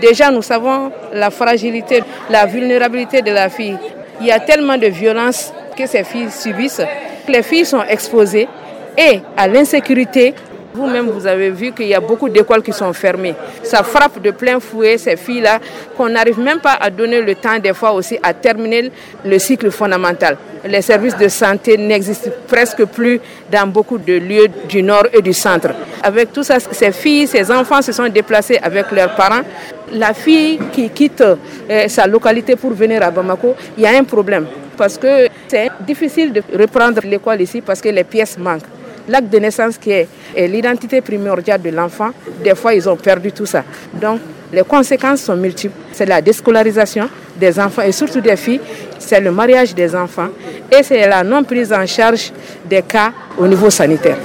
Déjà, 0.00 0.30
nous 0.30 0.42
savons 0.42 0.90
la 1.12 1.30
fragilité, 1.30 2.02
la 2.30 2.46
vulnérabilité 2.46 3.22
de 3.22 3.30
la 3.30 3.48
fille. 3.48 3.76
Il 4.20 4.26
y 4.26 4.32
a 4.32 4.40
tellement 4.40 4.78
de 4.78 4.86
violence 4.86 5.52
que 5.76 5.86
ces 5.86 6.04
filles 6.04 6.30
subissent. 6.30 6.82
Les 7.28 7.42
filles 7.42 7.66
sont 7.66 7.82
exposées 7.82 8.48
et 8.96 9.20
à 9.36 9.46
l'insécurité 9.46 10.34
vous-même, 10.74 11.06
vous 11.10 11.26
avez 11.26 11.50
vu 11.50 11.72
qu'il 11.72 11.86
y 11.86 11.94
a 11.94 12.00
beaucoup 12.00 12.28
d'écoles 12.28 12.62
qui 12.62 12.72
sont 12.72 12.92
fermées. 12.92 13.34
Ça 13.62 13.82
frappe 13.82 14.20
de 14.22 14.30
plein 14.30 14.60
fouet 14.60 14.98
ces 14.98 15.16
filles-là 15.16 15.58
qu'on 15.96 16.08
n'arrive 16.08 16.38
même 16.38 16.60
pas 16.60 16.74
à 16.80 16.90
donner 16.90 17.20
le 17.20 17.34
temps 17.34 17.58
des 17.58 17.74
fois 17.74 17.92
aussi 17.92 18.18
à 18.22 18.32
terminer 18.32 18.90
le 19.24 19.38
cycle 19.38 19.70
fondamental. 19.70 20.36
Les 20.64 20.82
services 20.82 21.16
de 21.16 21.28
santé 21.28 21.76
n'existent 21.76 22.30
presque 22.46 22.84
plus 22.84 23.20
dans 23.50 23.66
beaucoup 23.66 23.98
de 23.98 24.12
lieux 24.14 24.48
du 24.68 24.82
nord 24.82 25.06
et 25.12 25.22
du 25.22 25.32
centre. 25.32 25.70
Avec 26.02 26.32
tout 26.32 26.42
ça, 26.42 26.58
ces 26.60 26.92
filles, 26.92 27.26
ces 27.26 27.50
enfants 27.50 27.82
se 27.82 27.92
sont 27.92 28.08
déplacés 28.08 28.58
avec 28.62 28.90
leurs 28.92 29.14
parents. 29.14 29.42
La 29.92 30.14
fille 30.14 30.58
qui 30.72 30.88
quitte 30.90 31.22
euh, 31.22 31.88
sa 31.88 32.06
localité 32.06 32.54
pour 32.54 32.72
venir 32.72 33.02
à 33.02 33.10
Bamako, 33.10 33.56
il 33.76 33.82
y 33.82 33.86
a 33.86 33.90
un 33.98 34.04
problème 34.04 34.46
parce 34.76 34.96
que 34.96 35.28
c'est 35.48 35.68
difficile 35.86 36.32
de 36.32 36.42
reprendre 36.58 37.00
l'école 37.04 37.40
ici 37.40 37.60
parce 37.60 37.80
que 37.80 37.88
les 37.88 38.04
pièces 38.04 38.38
manquent 38.38 38.79
l'acte 39.10 39.28
de 39.30 39.38
naissance 39.38 39.76
qui 39.76 39.90
est, 39.90 40.08
l'identité 40.36 41.00
primordiale 41.00 41.60
de 41.60 41.70
l'enfant, 41.70 42.10
des 42.42 42.54
fois 42.54 42.74
ils 42.74 42.88
ont 42.88 42.96
perdu 42.96 43.32
tout 43.32 43.46
ça. 43.46 43.64
Donc 44.00 44.20
les 44.52 44.62
conséquences 44.62 45.22
sont 45.22 45.36
multiples. 45.36 45.74
C'est 45.92 46.06
la 46.06 46.20
déscolarisation 46.22 47.08
des 47.36 47.58
enfants 47.58 47.82
et 47.82 47.92
surtout 47.92 48.20
des 48.20 48.36
filles, 48.36 48.60
c'est 48.98 49.20
le 49.20 49.32
mariage 49.32 49.74
des 49.74 49.94
enfants 49.94 50.28
et 50.70 50.82
c'est 50.82 51.08
la 51.08 51.22
non 51.22 51.42
prise 51.44 51.72
en 51.72 51.86
charge 51.86 52.32
des 52.68 52.82
cas 52.82 53.12
au 53.38 53.46
niveau 53.46 53.70
sanitaire. 53.70 54.16